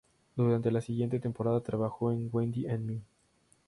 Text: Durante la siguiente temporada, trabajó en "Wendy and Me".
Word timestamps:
Durante 0.35 0.71
la 0.71 0.81
siguiente 0.81 1.19
temporada, 1.19 1.61
trabajó 1.61 2.11
en 2.11 2.27
"Wendy 2.31 2.65
and 2.65 2.83
Me". 2.87 3.01